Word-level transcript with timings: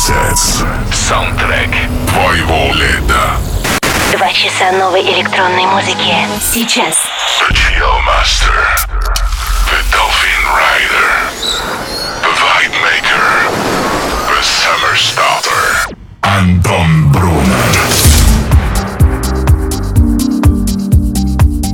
Сетс. 0.00 0.62
Саундтрек 0.94 1.68
твоего 2.08 2.72
лета. 2.72 3.36
Два 4.16 4.32
часа 4.32 4.72
новой 4.72 5.02
электронной 5.02 5.66
музыки. 5.66 6.16
Сейчас. 6.40 6.96
The 7.38 7.52
Chill 7.52 8.00
Master. 8.06 8.64
The 9.68 9.78
Dolphin 9.92 10.42
Rider. 10.56 11.10
The 12.22 12.32
Vibe 12.32 12.76
Maker. 12.80 13.26
The 14.26 14.42
Summer 14.42 14.96
Starter. 14.96 15.94
Антон 16.22 17.12
Брун. 17.12 17.39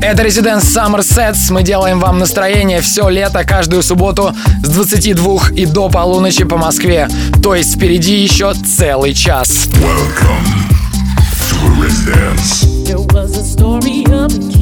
Это 0.06 0.22
Residence 0.22 0.62
Summer 0.62 1.00
Sets. 1.00 1.50
Мы 1.50 1.64
делаем 1.64 1.98
вам 1.98 2.20
настроение 2.20 2.80
все 2.80 3.08
лето, 3.08 3.42
каждую 3.44 3.82
субботу 3.82 4.32
с 4.62 4.68
22 4.68 5.48
и 5.56 5.66
до 5.66 5.88
полуночи 5.88 6.44
по 6.44 6.56
Москве. 6.56 7.08
То 7.42 7.56
есть 7.56 7.74
впереди 7.74 8.22
еще 8.22 8.54
целый 8.54 9.14
час. 9.14 9.66
Welcome 9.82 10.46
to 11.50 11.82
residence. 11.82 12.86
There 12.86 13.00
was 13.12 13.36
a 13.36 13.42
story 13.42 14.04
of 14.12 14.55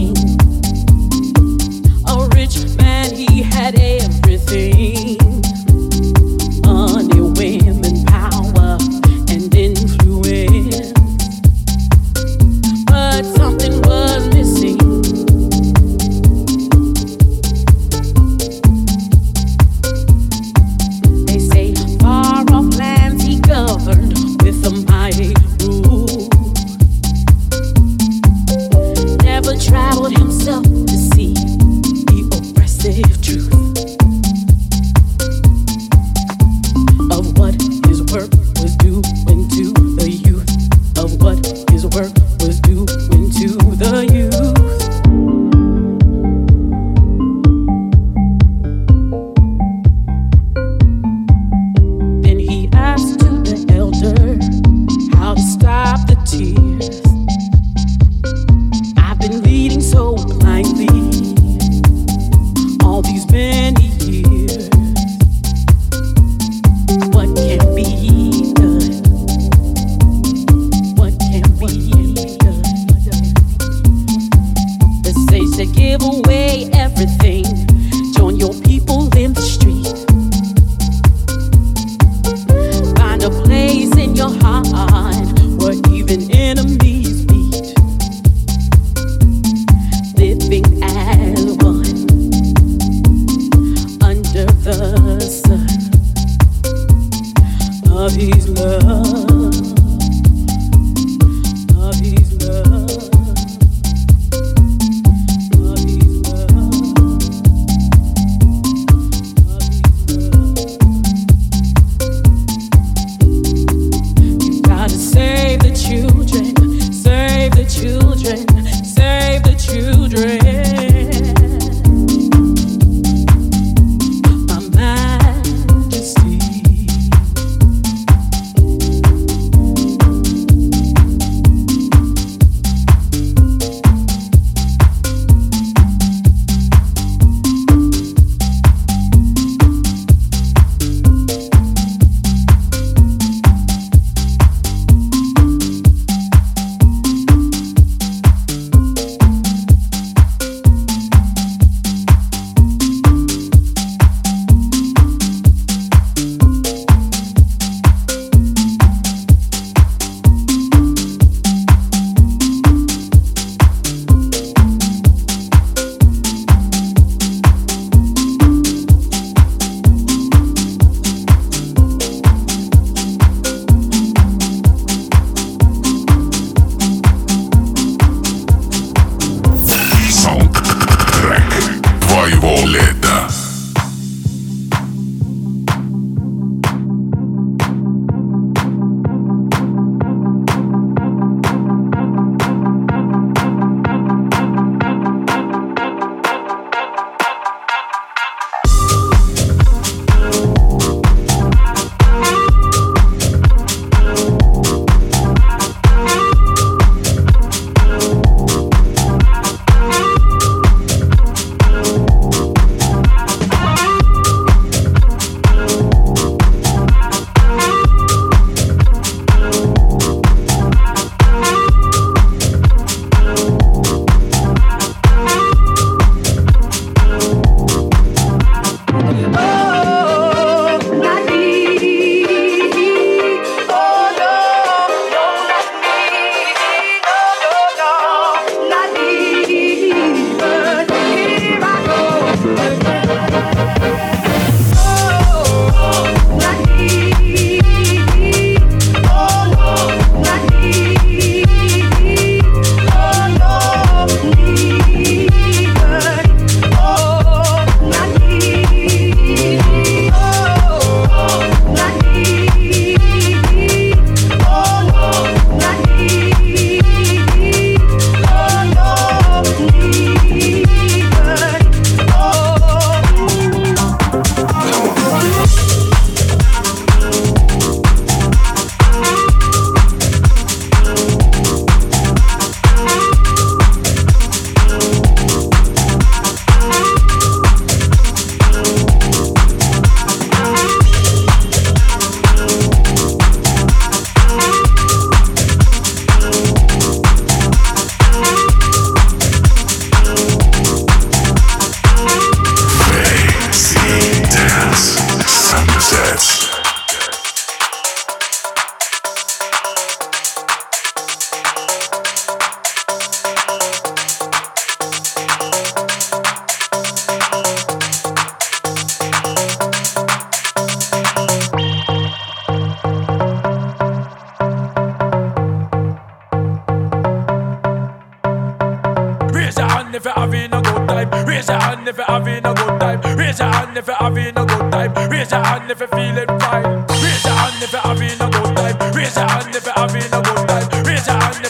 hand 331.84 331.88
if 331.88 331.96
you're 331.98 332.06
having 332.06 332.46
a 332.46 332.54
good 332.54 332.80
time. 332.80 333.18
Raise 333.18 333.38
your 333.38 333.48
hand 333.48 333.76
if 333.76 333.86
you're 333.86 333.96
having 333.96 334.28
a 334.28 334.32
good 334.32 334.72
time. 334.72 335.10
Raise 335.10 335.30
your 335.30 335.44
hand 335.44 335.70
if 335.70 335.78
you're 335.80 335.88
feeling 335.88 336.40
fine. 336.40 336.86
Raise 337.02 337.24
your 337.24 337.34
hand 337.34 337.62
if 337.62 337.72
you're 337.72 337.80
having 337.80 338.20
a 338.20 338.30
good 338.30 338.56
time. 338.56 338.94
Raise 338.94 339.16
your 339.16 339.28
hand 339.28 339.54
if 339.54 339.64
you're 339.64 339.74
having 339.74 340.02
a 340.02 340.22
good 340.22 340.48
time. 340.48 340.84
Raise 340.84 341.06
your 341.06 341.16
hand. 341.16 341.43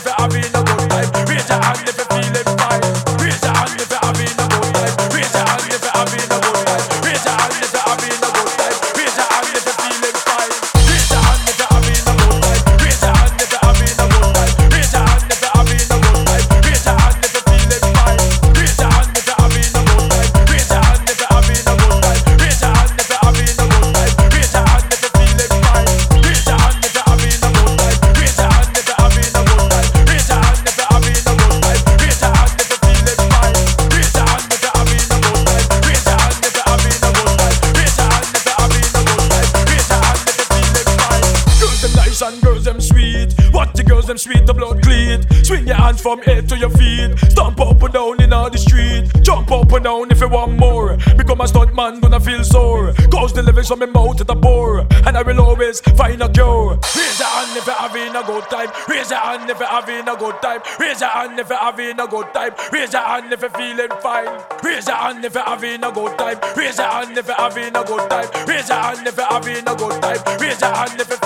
always 53.65 53.81
run 53.81 53.89
me 53.89 53.93
mouth 53.93 54.17
to 54.17 54.25
the 54.25 54.35
bore, 54.35 54.81
and 54.81 55.17
I 55.17 55.23
will 55.23 55.41
always 55.41 55.81
find 55.81 56.21
a 56.23 56.29
cure. 56.29 56.79
Raise 56.97 57.19
your 57.19 57.29
hand 57.29 57.57
if 57.57 57.67
you're 57.67 57.75
having 57.75 58.15
a 58.15 58.23
good 58.23 58.45
time. 58.51 58.71
Raise 58.89 59.11
your 59.11 59.21
hand 59.21 59.51
if 59.51 59.59
you're 59.59 59.69
having 59.69 60.09
a 60.09 60.17
good 60.17 60.43
time. 60.43 60.61
Raise 60.79 61.01
your 61.01 61.11
hand 61.11 61.39
if 61.39 61.49
you're 61.49 61.59
having 61.59 62.01
a 62.01 62.07
good 62.07 62.35
time. 62.35 62.53
Raise 62.73 62.93
your 62.93 63.03
hand 63.03 63.33
if 63.33 63.41
you're 63.41 63.51
feeling 63.51 64.01
fine. 64.03 64.43
Raise 64.63 64.87
your 64.87 64.97
hand 64.97 65.25
if 65.25 65.35
you're 65.35 65.45
having 65.45 65.85
a 65.85 65.93
good 65.93 66.19
time. 66.19 66.39
Raise 66.57 66.79
your 66.79 66.89
hand 66.89 67.17
if 67.17 67.27
you're 67.27 67.37
having 67.37 67.77
a 67.77 67.85
good 67.85 68.11
time. 68.11 68.29
Raise 68.47 68.69
your 68.69 68.79
hand 68.79 69.07
if 69.07 69.17
you're 69.17 69.27
having 69.27 69.69
a 69.69 69.75
good 69.75 70.03
time. 70.03 70.41
Raise 70.41 70.61
your 70.61 70.75
hand 70.75 71.01
if 71.01 71.09
you're 71.09 71.24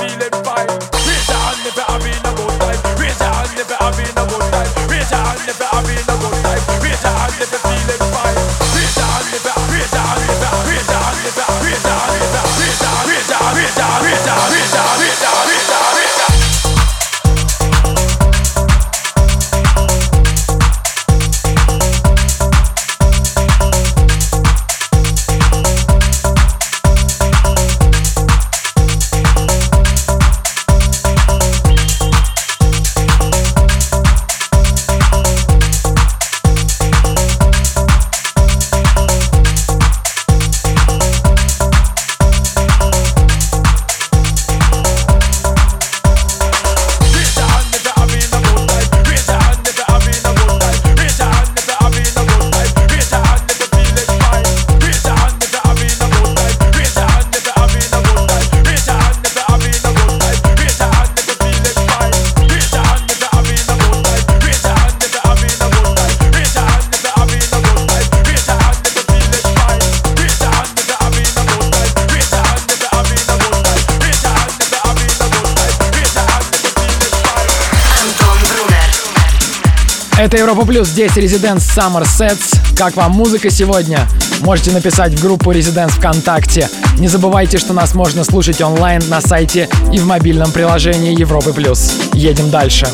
Это 80.29 80.37
Европа 80.37 80.67
Плюс, 80.67 80.89
здесь 80.89 81.13
Residents 81.13 81.63
Summer 81.75 82.03
Sets. 82.03 82.77
Как 82.77 82.97
вам 82.97 83.13
музыка 83.13 83.49
сегодня? 83.49 84.07
Можете 84.41 84.73
написать 84.73 85.15
в 85.15 85.23
группу 85.23 85.51
Residents 85.53 85.93
ВКонтакте. 85.93 86.69
Не 86.99 87.09
забывайте, 87.09 87.57
что 87.57 87.73
нас 87.73 87.95
можно 87.95 88.25
слушать 88.25 88.61
онлайн 88.61 89.01
на 89.09 89.23
сайте 89.23 89.71
и 89.91 89.99
в 89.99 90.05
мобильном 90.05 90.53
приложении 90.53 91.19
Европы 91.19 91.55
Плюс. 91.55 91.95
Едем. 92.13 92.51
Дальше. 92.51 92.87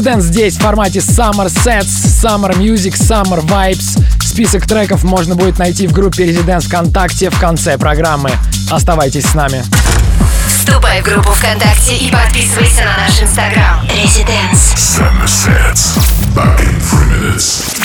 Резидент 0.00 0.22
здесь 0.22 0.56
в 0.56 0.62
формате 0.62 1.00
Summer 1.00 1.44
Sets, 1.44 1.84
Summer 1.84 2.56
Music, 2.56 2.94
Summer 2.94 3.44
Vibes. 3.44 4.02
Список 4.22 4.66
треков 4.66 5.04
можно 5.04 5.34
будет 5.34 5.58
найти 5.58 5.86
в 5.86 5.92
группе 5.92 6.24
Резидент 6.24 6.64
ВКонтакте 6.64 7.28
в 7.28 7.38
конце 7.38 7.76
программы. 7.76 8.30
Оставайтесь 8.70 9.26
с 9.26 9.34
нами. 9.34 9.62
Вступай 10.46 11.02
в 11.02 11.04
группу 11.04 11.32
ВКонтакте 11.32 11.98
и 11.98 12.10
подписывайся 12.10 12.82
на 12.86 12.96
наш 12.96 13.20
инстаграм. 13.20 13.86
Резиденс. 13.94 14.72
Summer 14.74 15.26
sets. 15.26 15.98
Back 16.34 16.58
in 16.60 16.80
three 16.80 17.06
minutes. 17.20 17.78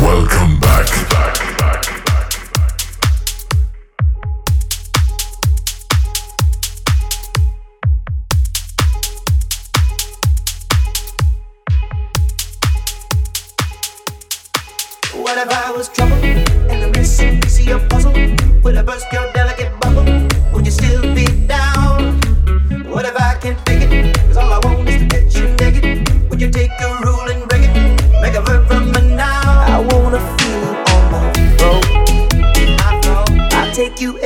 Welcome 0.00 0.49
if 15.42 15.52
I 15.52 15.70
was 15.72 15.88
trouble? 15.88 16.16
And 16.16 16.84
I'm 16.84 16.92
missing 16.92 17.40
piece 17.40 17.60
of 17.60 17.66
your 17.66 17.80
puzzle. 17.88 18.12
Would 18.62 18.76
I 18.76 18.82
burst 18.82 19.06
your 19.12 19.32
delicate 19.32 19.72
bubble? 19.80 20.04
Would 20.52 20.66
you 20.66 20.72
still 20.72 21.02
be 21.14 21.24
down? 21.46 22.20
What 22.90 23.06
if 23.06 23.16
I 23.16 23.38
can't 23.40 23.58
fake 23.66 23.90
it? 23.90 24.16
Cause 24.26 24.36
all 24.36 24.52
I 24.52 24.58
want 24.64 24.88
is 24.88 25.00
to 25.00 25.06
get 25.06 25.34
you 25.34 25.48
naked. 25.56 26.28
Would 26.28 26.40
you 26.40 26.50
take 26.50 26.70
a 26.80 26.88
rule 27.04 27.26
and 27.32 27.48
break 27.48 27.62
it? 27.64 27.72
Make 28.20 28.34
a 28.34 28.42
verb 28.42 28.66
from 28.68 28.94
a 28.94 29.00
noun. 29.00 29.56
I 29.74 29.80
wanna 29.90 30.20
feel 30.36 30.60
you 30.60 30.72
on 30.92 31.02
my 31.12 31.32
throat. 31.56 31.86
I'll 33.54 33.74
take 33.74 34.00
you 34.00 34.19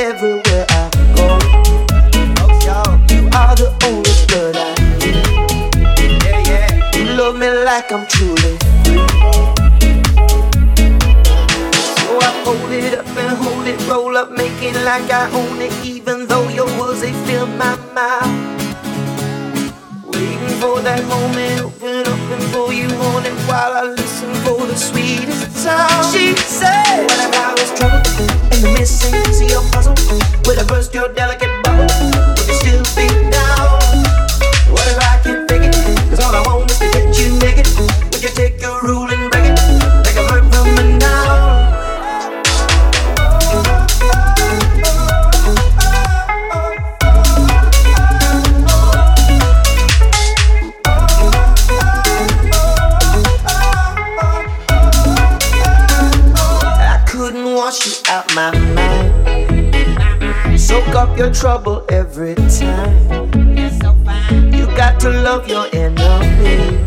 up 14.24 14.30
making 14.30 14.74
like 14.84 15.10
I 15.10 15.30
own 15.32 15.60
it, 15.60 15.72
even 15.84 16.26
though 16.26 16.48
your 16.48 16.66
words 16.78 17.00
they 17.02 17.12
fill 17.26 17.46
my 17.46 17.76
mouth. 17.92 18.32
Waiting 20.06 20.54
for 20.60 20.80
that 20.80 21.02
moment, 21.14 21.60
open 21.60 22.06
up 22.12 22.22
and 22.34 22.42
pour 22.52 22.72
you 22.72 22.88
on 23.12 23.26
it 23.26 23.36
while 23.48 23.72
I 23.72 23.82
listen 23.82 24.32
for 24.44 24.60
the 24.66 24.76
sweetest 24.76 25.52
sound. 25.52 26.06
She 26.14 26.34
said, 26.36 27.04
What 27.08 27.28
about 27.28 27.60
I 27.60 27.66
trouble 27.76 27.98
in 28.54 28.60
the 28.64 28.70
missing 28.78 29.12
piece 29.24 29.42
of 29.42 29.50
your 29.50 29.64
puzzle? 29.72 29.94
Would 30.46 30.58
I 30.58 30.64
burst 30.66 30.94
your 30.94 31.12
delicate 31.12 31.52
bubble? 31.64 32.23
Soak 60.64 60.94
up 60.94 61.18
your 61.18 61.30
trouble 61.30 61.84
every 61.90 62.34
time. 62.34 62.96
You 64.50 64.64
got 64.74 64.98
to 65.00 65.10
love 65.10 65.46
your 65.46 65.66
enemy. 65.74 66.80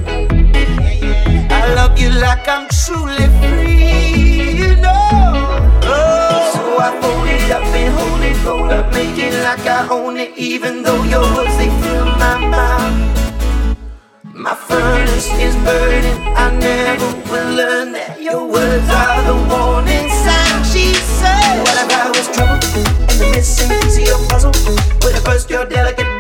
I 1.52 1.76
love 1.76 2.00
you 2.00 2.10
like 2.10 2.48
I'm 2.48 2.68
truly 2.70 3.28
free, 3.38 4.58
you 4.58 4.76
know. 4.78 5.62
Oh, 5.84 6.52
so 6.56 6.80
I 6.80 6.90
fold 7.00 7.28
it 7.30 7.52
up 7.52 7.62
and 7.66 7.94
hold 7.94 8.22
it, 8.24 8.44
roll 8.44 8.72
up, 8.72 8.92
make 8.94 9.16
it 9.20 9.44
like 9.44 9.68
I 9.68 9.88
own 9.90 10.18
it, 10.18 10.36
even 10.36 10.82
though 10.82 11.04
your 11.04 11.22
words 11.36 11.56
they 11.58 11.70
fill 11.82 12.06
my 12.18 12.48
mouth. 12.50 13.78
My 14.34 14.56
furnace 14.56 15.30
is 15.38 15.56
burning. 15.58 16.18
I 16.36 16.50
never 16.50 17.06
will 17.32 17.54
learn 17.54 17.92
that 17.92 18.20
your 18.20 18.44
words 18.44 18.90
are 18.90 19.22
the 19.30 19.38
warning 19.54 20.10
sign. 20.10 20.64
She 20.66 20.96
said, 20.96 21.60
What 21.62 21.78
if 21.78 21.92
I 21.94 22.10
was 22.10 22.28
trouble? 22.36 23.07
missing 23.38 23.70
piece 23.82 23.98
of 23.98 24.04
your 24.04 24.18
puzzle. 24.30 24.52
With 25.04 25.16
a 25.16 25.22
first, 25.24 25.48
you're 25.50 25.66
delicate. 25.66 26.17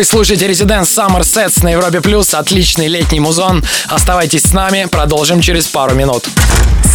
Вы 0.00 0.04
слушаете 0.04 0.46
Residence 0.46 0.84
Summer 0.84 1.20
Sets 1.20 1.62
на 1.62 1.72
Европе 1.72 2.00
Плюс. 2.00 2.32
Отличный 2.32 2.88
летний 2.88 3.20
музон. 3.20 3.62
Оставайтесь 3.86 4.44
с 4.44 4.54
нами, 4.54 4.86
продолжим 4.90 5.42
через 5.42 5.68
пару 5.68 5.94
минут. 5.94 6.24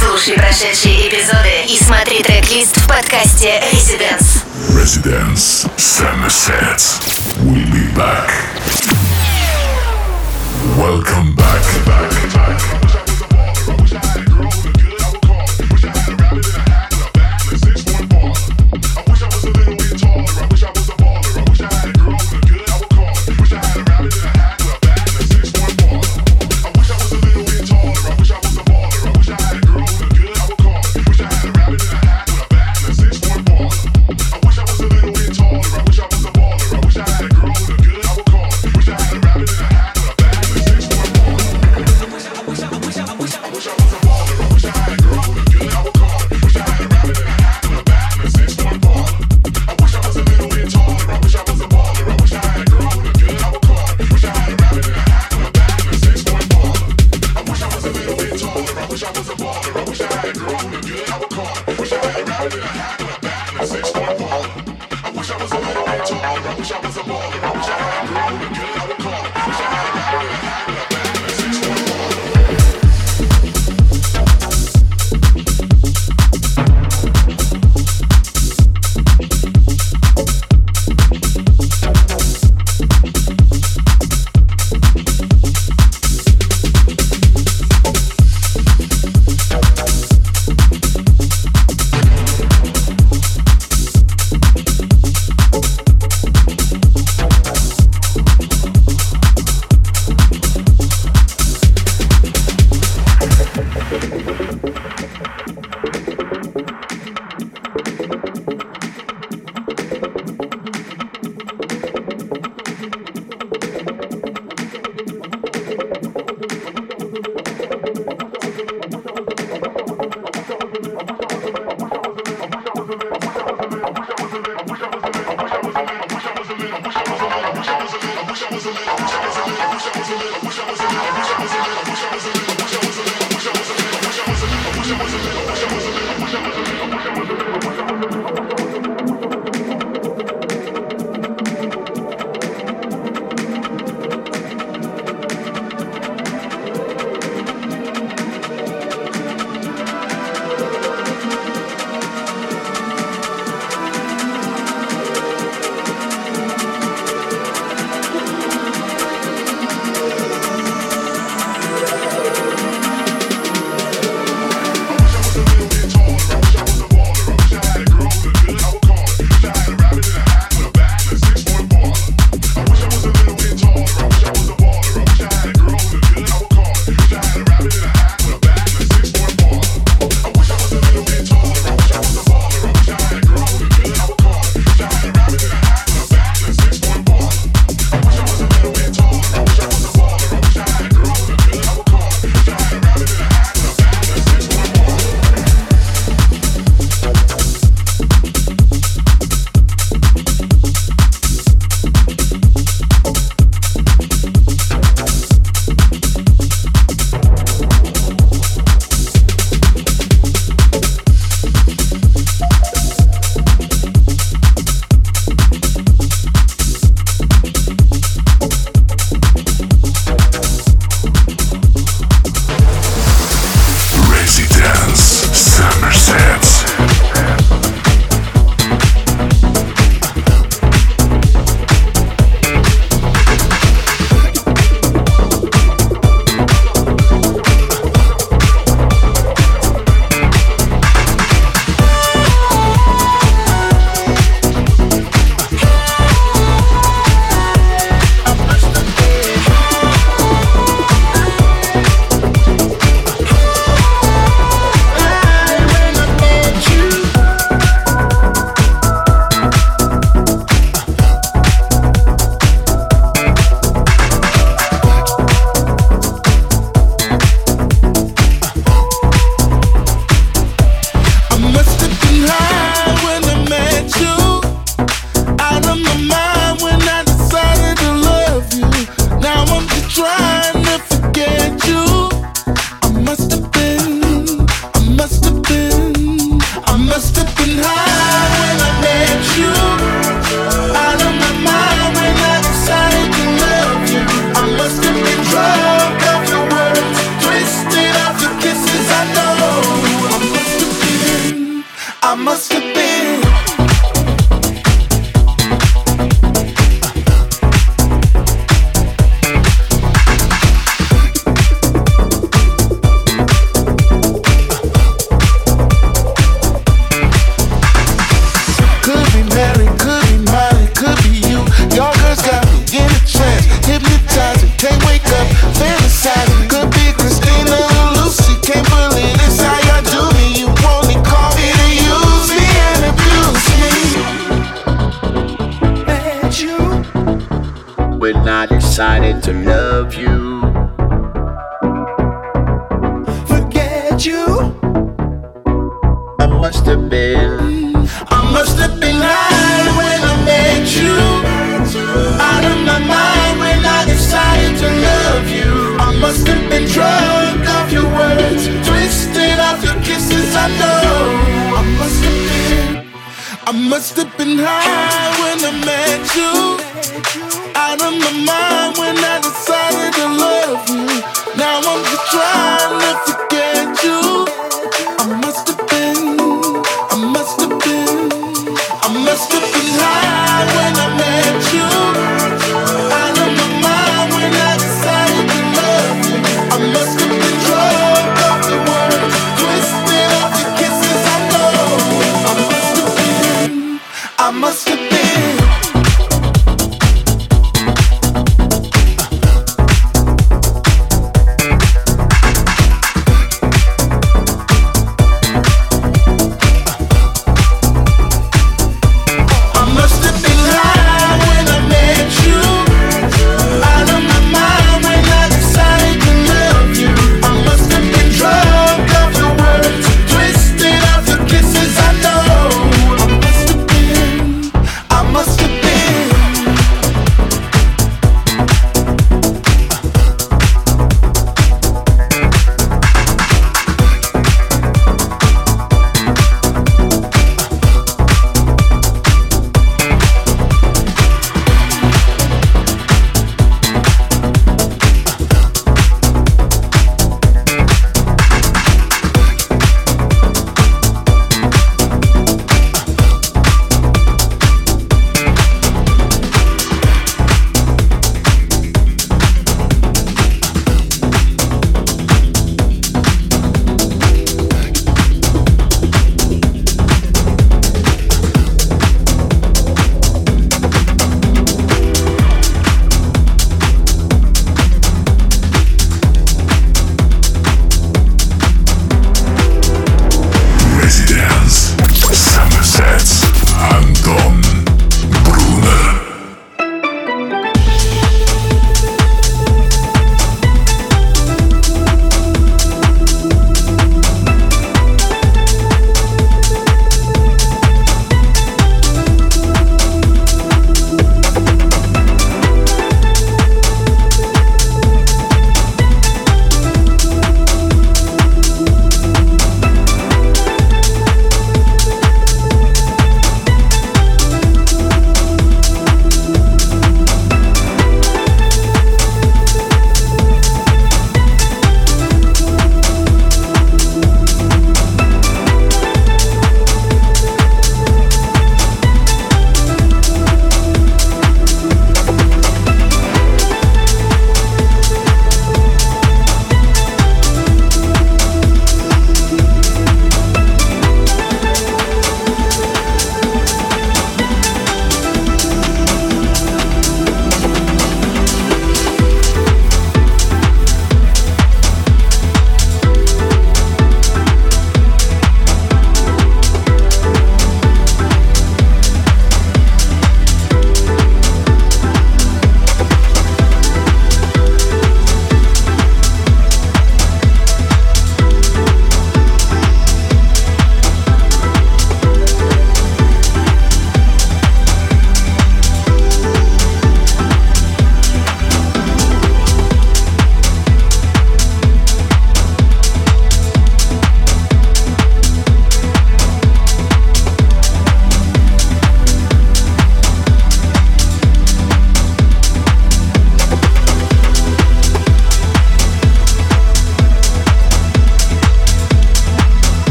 Слушай 0.00 0.32
прошедшие 0.36 1.10
эпизоды 1.10 1.66
и 1.68 1.76
смотри 1.84 2.22
трек-лист 2.22 2.78
в 2.78 2.88
подкасте 2.88 3.62
Residence. 3.74 4.42
Residence 4.70 5.68
Summer 5.76 6.30
Sets. 6.30 6.98
We'll 7.42 7.70
be 7.70 7.94
back. 7.94 8.30
Welcome 10.78 11.34
back. 11.36 11.62
back, 11.84 12.32
back. 12.32 12.83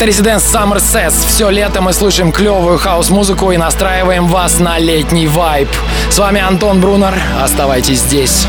Это 0.00 0.08
Residence 0.08 0.50
Summer 0.50 0.78
Sets. 0.78 1.26
Все 1.28 1.50
лето 1.50 1.82
мы 1.82 1.92
слушаем 1.92 2.32
клевую 2.32 2.78
хаос-музыку 2.78 3.50
и 3.50 3.58
настраиваем 3.58 4.28
вас 4.28 4.58
на 4.58 4.78
летний 4.78 5.26
вайб. 5.26 5.68
С 6.08 6.18
вами 6.18 6.40
Антон 6.40 6.80
Брунер. 6.80 7.12
Оставайтесь 7.38 7.98
здесь. 7.98 8.46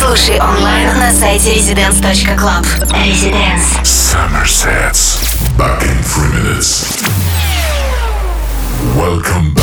Слушай 0.00 0.40
онлайн 0.40 0.98
на 0.98 1.12
сайте 1.12 1.54
residence.club. 1.54 2.64
Residence. 2.90 3.84
Summer 3.84 4.44
Sets. 4.44 5.20
Back 5.56 5.80
in 5.84 6.02
three 6.02 6.42
minutes. 6.42 7.00
Welcome 8.96 9.59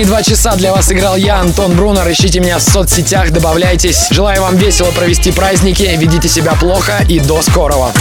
Последние 0.00 0.16
два 0.16 0.22
часа 0.22 0.56
для 0.56 0.72
вас 0.72 0.90
играл 0.90 1.14
я, 1.16 1.40
Антон 1.40 1.76
Брунер. 1.76 2.10
Ищите 2.10 2.40
меня 2.40 2.56
в 2.56 2.62
соцсетях, 2.62 3.32
добавляйтесь. 3.32 4.08
Желаю 4.10 4.40
вам 4.40 4.56
весело 4.56 4.90
провести 4.92 5.30
праздники, 5.30 5.82
ведите 5.82 6.26
себя 6.26 6.54
плохо 6.54 7.04
и 7.06 7.20
до 7.20 7.42
скорого. 7.42 7.92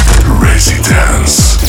Residence. 0.42 1.60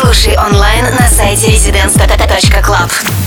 Слушай 0.00 0.38
онлайн 0.38 0.86
на 0.98 1.06
сайте 1.06 1.48
residence.club. 1.48 3.21